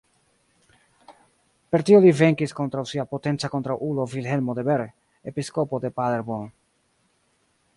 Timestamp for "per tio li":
1.75-2.13